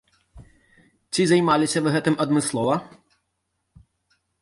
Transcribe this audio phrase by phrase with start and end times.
[1.13, 2.75] Ці займаліся вы гэтым адмыслова?